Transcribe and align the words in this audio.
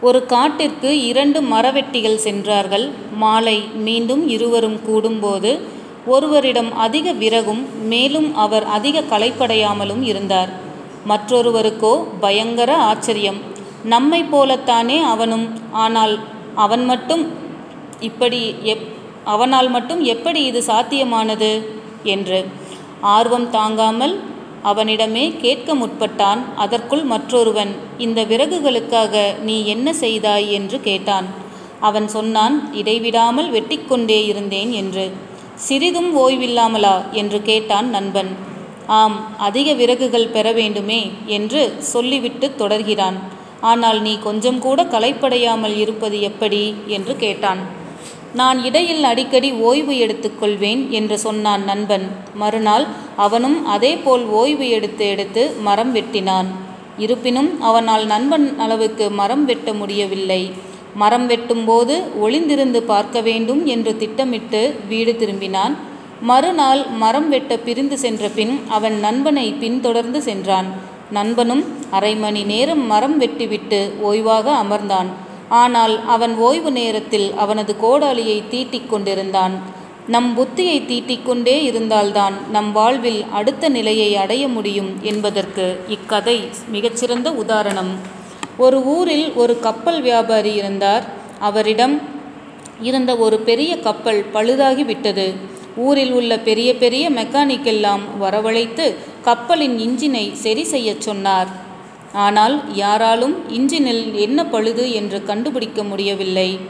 ஒரு 0.00 0.26
காட்டிற்கு 0.26 0.90
இரண்டு 1.04 1.38
மரவெட்டிகள் 1.42 2.22
சென்றார்கள். 2.26 2.84
மாலை 3.14 3.56
மீண்டும் 3.86 4.28
இருவரும் 4.28 4.78
கூடும்போது 4.88 5.52
ஒருவரிடம் 6.06 6.70
அதிக 6.76 7.12
விறகும் 7.12 7.62
மேலும் 7.88 8.28
அவர் 8.34 8.66
அதிக 8.76 9.02
களைப்படையாமலும் 9.12 10.02
இருந்தார். 10.02 10.50
மற்றொருவருக்கோ 11.08 11.92
பயங்கர 12.20 12.70
ஆச்சரியம். 12.90 13.40
நம்மை 13.84 14.20
போலத்தானே 14.32 14.98
அவனும் 15.02 15.46
ஆனால் 15.70 16.14
அவன் 16.54 16.84
மட்டும் 16.84 17.24
இப்படி 18.00 18.54
எப் 18.62 18.86
அவனால் 19.24 19.70
மட்டும் 19.70 20.00
எப்படி 20.04 20.40
இது 20.44 20.62
சாத்தியமானது? 20.66 21.52
என்று. 22.14 22.40
ஆர்வம் 23.00 23.50
தாங்காமல் 23.50 24.14
அவனிடமே 24.62 25.34
கேட்க 25.40 25.74
முற்பட்டான் 25.74 26.38
அதற்குள் 26.56 27.02
மற்றொருவன் 27.02 27.76
இந்த 27.98 28.24
விறகுகளுக்காக 28.24 29.40
நீ 29.40 29.66
என்ன 29.66 29.92
செய்தாய்? 29.92 30.50
என்று 30.50 30.80
கேட்டான். 30.80 31.26
அவன் 31.80 32.08
சொன்னான் 32.08 32.74
இடைவிடாமல் 32.74 33.52
வெட்டிக்கொண்டே 33.52 34.24
இருந்தேன் 34.24 34.70
என்று. 34.70 35.12
சிறிதும் 35.54 36.18
ஓய்வில்லாமலா? 36.18 37.10
என்று 37.10 37.42
கேட்டான் 37.42 37.90
நண்பன். 37.90 38.36
ஆம் 38.86 39.38
அதிக 39.38 39.72
விறகுகள் 39.72 40.28
பெற 40.28 40.52
வேண்டுமே 40.52 41.10
என்று 41.26 41.74
சொல்லிவிட்டு 41.78 42.52
தொடர்கிறான். 42.58 43.14
ஆனால் 43.60 44.00
நீ 44.00 44.18
கொஞ்சம் 44.18 44.58
கூட 44.58 44.84
களைப்படையாமல் 44.84 45.76
இருப்பது 45.76 46.20
எப்படி? 46.20 46.74
என்று 46.86 47.16
கேட்டான். 47.16 47.58
நான் 48.34 48.64
இடையில் 48.64 49.04
அடிக்கடி 49.04 49.52
ஓய்வு 49.52 49.92
எடுத்துக்கொள்வேன் 49.92 50.88
என்று 50.88 51.18
சொன்னான் 51.18 51.64
நண்பன். 51.64 52.08
மறுநாள் 52.34 52.86
அவனும் 53.16 53.66
அதேபோல் 53.66 54.24
ஓய்வு 54.26 54.68
எடுத்து 54.68 55.08
எடுத்து 55.08 55.52
மரம் 55.60 55.94
வெட்டினான். 55.94 56.46
இருப்பினும் 56.98 57.60
அவனால் 57.60 58.06
நண்பன் 58.06 58.58
அளவுக்கு 58.58 59.10
மரம் 59.10 59.44
வெட்ட 59.44 59.72
முடியவில்லை. 59.72 60.50
மரம் 60.94 61.28
வெட்டும்போது 61.28 62.02
ஒளிந்திருந்து 62.22 62.76
பார்க்க 62.76 63.20
வேண்டும் 63.20 63.66
என்று 63.66 63.96
திட்டமிட்டு 63.96 64.74
வீடு 64.88 65.12
திரும்பினான். 65.12 65.74
மறுநாள் 66.20 66.86
மரம் 66.86 67.28
வெட்ட 67.28 67.56
பிரிந்து 67.56 67.98
சென்ற 67.98 68.28
பின் 68.28 68.60
அவன் 68.68 69.00
நண்பனை 69.00 69.52
பின்தொடர்ந்து 69.52 70.22
சென்றான். 70.22 70.66
நண்பனும் 71.10 71.64
அரை 71.90 72.16
மணி 72.16 72.42
நேரம் 72.42 72.86
மரம் 72.86 73.20
வெட்டிவிட்டு 73.20 73.90
ஓய்வாக 74.04 74.50
அமர்ந்தான். 74.64 75.06
ஆனால் 75.48 76.06
அவன் 76.06 76.36
ஓய்வு 76.36 76.70
நேரத்தில் 76.70 77.34
அவனது 77.36 77.76
கோடாலியை 77.80 78.42
தீட்டிக் 78.48 78.90
கொண்டிருந்தான். 78.90 79.76
நம் 80.06 80.38
புத்தியை 80.38 80.80
தீட்டிக்கொண்டே 80.86 81.62
இருந்தால்தான் 81.62 82.50
நம் 82.50 82.72
வாழ்வில் 82.72 83.24
அடுத்த 83.32 83.68
நிலையை 83.68 84.16
அடைய 84.16 84.48
முடியும் 84.48 84.96
என்பதற்கு 85.02 85.80
இக்கதை 85.88 86.48
மிகச்சிறந்த 86.68 87.32
உதாரணம். 87.32 88.16
ஒரு 88.56 88.82
ஊரில் 88.84 89.32
ஒரு 89.32 89.60
கப்பல் 89.60 90.00
வியாபாரி 90.00 90.54
இருந்தார். 90.54 91.06
அவரிடம் 91.38 92.00
இருந்த 92.80 93.16
ஒரு 93.16 93.38
பெரிய 93.38 93.78
கப்பல் 93.78 94.24
பழுதாகி 94.34 94.84
விட்டது. 94.84 95.34
ஊரில் 95.76 96.12
உள்ள 96.12 96.38
பெரிய 96.38 96.76
பெரிய 96.76 97.10
மெக்கானிக் 97.10 97.62
எல்லாம் 97.62 98.00
வரவழைத்து 98.20 98.94
கப்பலின் 99.22 99.78
இன்ஜினை 99.78 100.32
சரி 100.32 100.64
செய்யச் 100.64 101.00
சொன்னார். 101.00 101.66
ஆனால் 102.12 102.62
யாராலும் 102.72 103.34
இன்ஜினில் 103.48 104.14
என்ன 104.14 104.46
பழுது 104.46 104.92
என்று 104.92 105.24
கண்டுபிடிக்க 105.24 105.82
முடியவில்லை. 105.82 106.60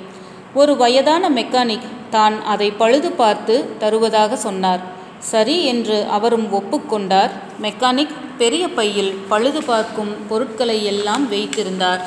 ஒரு 0.55 0.77
வயதான 0.77 1.31
மெக்கானிக் 1.31 1.89
தான் 2.11 2.43
அதை 2.45 2.71
பழுது 2.71 3.11
பார்த்து 3.13 3.65
தருவதாக 3.79 4.37
சொன்னார். 4.37 4.81
சரி 5.19 5.65
என்று 5.65 6.07
அவரும் 6.07 6.47
ஒப்புக்கொண்டார். 6.53 7.31
மெக்கானிக் 7.63 8.15
பெரிய 8.39 8.69
பையில் 8.69 9.15
பழுது 9.29 9.63
பார்க்கும் 9.63 10.13
பொருட்களை 10.29 10.85
எல்லாம் 10.85 11.29
வைத்திருந்தார். 11.29 12.03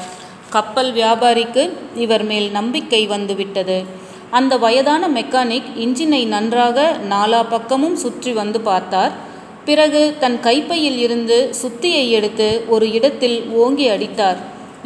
கப்பல் 0.49 0.91
வியாபாரிக்கு 0.93 1.69
இவர் 1.95 2.23
மேல் 2.23 2.51
நம்பிக்கை 2.51 3.07
வந்துவிட்டது. 3.07 3.85
அந்த 4.29 4.57
வயதான 4.57 5.07
மெக்கானிக் 5.07 5.69
இன்ஜினை 5.75 6.27
நன்றாக 6.27 6.97
நாலா 7.09 7.49
பக்கமும் 7.49 7.95
சுற்றி 7.95 8.33
வந்து 8.33 8.61
பார்த்தார். 8.61 9.11
பிறகு 9.65 10.01
தன் 10.21 10.37
கைப்பையில் 10.39 10.97
இருந்து 11.05 11.37
சுத்தியை 11.61 12.05
எடுத்து 12.17 12.47
ஒரு 12.73 12.85
இடத்தில் 12.97 13.37
ஓங்கி 13.63 13.85
அடித்தார். 13.95 14.39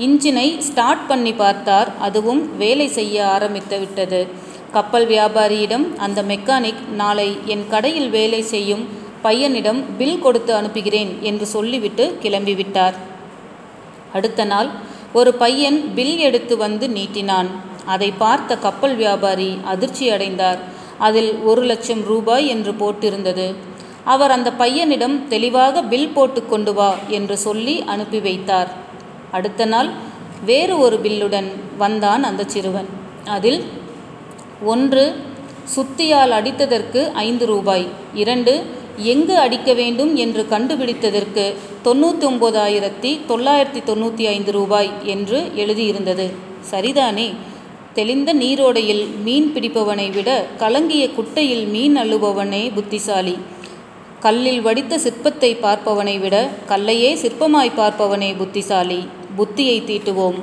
இன்ஜினை 0.06 0.47
ஸ்டார்ட் 0.68 1.06
பண்ணி 1.08 1.34
பார்த்தார். 1.34 1.90
அதுவும் 2.08 2.41
வேலை 2.58 2.88
செய்ய 2.97 3.25
ஆரம்பித்து 3.36 3.78
விட்டது. 3.80 4.19
கப்பல் 4.75 5.08
வியாபாரியிடம் 5.08 5.86
அந்த 6.06 6.19
மெக்கானிக் 6.31 6.81
நாளை 7.02 7.28
என் 7.53 7.66
கடையில் 7.74 8.09
வேலை 8.09 8.41
செய்யும் 8.53 8.84
பையனிடம் 9.25 9.80
பில் 10.00 10.19
கொடுத்து 10.25 10.52
அனுப்புகிறேன் 10.53 11.12
என்று 11.30 11.46
சொல்லிவிட்டு 11.53 12.06
கிளம்பிவிட்டார் 12.24 12.97
அடுத்த 14.18 14.42
நாள் 14.52 14.69
ஒரு 15.19 15.31
பையன் 15.44 15.80
பில் 15.96 16.18
எடுத்து 16.28 16.53
வந்து 16.57 16.86
நீட்டினான். 16.97 17.50
அதை 17.94 18.09
பார்த்த 18.24 18.57
கப்பல் 18.66 18.96
வியாபாரி 18.96 19.52
அதிர்ச்சி 19.74 20.06
அடைந்தார் 20.16 20.59
அதில் 21.07 21.31
ஒரு 21.50 21.63
லட்சம் 21.72 22.03
ரூபாய் 22.12 22.46
என்று 22.47 22.74
போட்டிருந்தது. 22.81 23.47
அவர் 24.06 24.32
அந்த 24.32 24.54
பையனிடம் 24.60 25.28
தெளிவாக 25.28 25.84
பில் 25.84 26.10
போட்டு 26.10 26.46
கொண்டு 26.46 26.74
வா 26.74 26.96
என்று 27.08 27.38
சொல்லி 27.38 27.84
அனுப்பி 27.86 28.20
வைத்தார். 28.20 28.74
அடுத்த 29.32 29.66
நாள் 29.66 29.90
வேறு 30.46 30.80
ஒரு 30.80 31.00
பில்லுடன் 31.04 31.50
வந்தான் 31.78 32.24
அந்த 32.24 32.44
சிறுவன். 32.48 32.90
அதில் 33.26 33.64
ஒன்று 34.64 35.16
சுத்தியால் 35.76 36.34
அடித்ததற்கு 36.40 37.12
ஐந்து 37.12 37.46
ரூபாய். 37.46 37.88
இரண்டு 38.14 38.64
எங்கு 38.98 39.38
அடிக்க 39.38 39.74
வேண்டும் 39.74 40.16
என்று 40.16 40.46
கண்டுபிடித்ததற்கு 40.50 41.54
தொண்ணூற்றி 41.84 42.26
ஒம்பதாயிரத்தி 42.26 43.20
தொள்ளாயிரத்தி 43.30 43.82
தொண்ணூற்றி 43.86 44.26
ஐந்து 44.26 44.52
ரூபாய் 44.52 44.92
என்று 45.04 45.52
எழுதியிருந்தது. 45.56 46.32
சரிதானே? 46.72 47.34
தெளிந்த 47.94 48.34
நீரோடையில் 48.34 49.22
மீன் 49.24 49.52
பிடிப்பவனை 49.54 50.10
விட 50.10 50.46
கலங்கிய 50.58 51.10
குட்டையில் 51.10 51.68
மீன் 51.68 51.98
அள்ளுபவனே 51.98 52.74
புத்திசாலி. 52.74 53.38
கல்லில் 54.20 54.62
வடித்த 54.62 54.98
சிற்பத்தை 54.98 55.52
பார்ப்பவனை 55.64 56.20
விட 56.20 56.50
கல்லையே 56.66 57.16
சிற்பமாய் 57.16 57.78
பார்ப்பவனே 57.78 58.36
புத்திசாலி. 58.38 59.08
புத்தியை 59.38 59.78
தீட்டுவோம். 59.90 60.40